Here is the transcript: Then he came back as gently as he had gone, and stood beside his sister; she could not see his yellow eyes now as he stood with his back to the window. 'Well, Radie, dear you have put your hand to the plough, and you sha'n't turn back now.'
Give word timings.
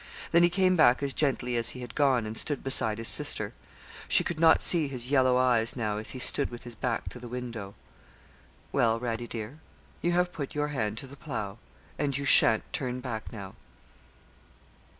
Then 0.31 0.41
he 0.41 0.49
came 0.49 0.75
back 0.75 1.03
as 1.03 1.13
gently 1.13 1.55
as 1.57 1.69
he 1.69 1.81
had 1.81 1.93
gone, 1.93 2.25
and 2.25 2.35
stood 2.35 2.63
beside 2.63 2.97
his 2.97 3.07
sister; 3.07 3.53
she 4.07 4.23
could 4.23 4.39
not 4.39 4.63
see 4.63 4.87
his 4.87 5.11
yellow 5.11 5.37
eyes 5.37 5.75
now 5.75 5.97
as 5.97 6.09
he 6.09 6.17
stood 6.17 6.49
with 6.49 6.63
his 6.63 6.73
back 6.73 7.07
to 7.09 7.19
the 7.19 7.27
window. 7.27 7.75
'Well, 8.71 8.99
Radie, 8.99 9.27
dear 9.29 9.59
you 10.01 10.13
have 10.13 10.31
put 10.33 10.55
your 10.55 10.69
hand 10.69 10.97
to 10.97 11.05
the 11.05 11.15
plough, 11.15 11.59
and 11.99 12.17
you 12.17 12.25
sha'n't 12.25 12.63
turn 12.73 12.99
back 12.99 13.31
now.' 13.31 13.53